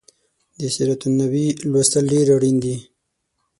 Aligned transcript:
د 0.59 0.61
سیرت 0.75 1.01
النبي 1.07 1.47
لوستل 1.71 2.03
ډیر 2.13 2.27
اړین 2.35 2.55
دي 2.63 2.75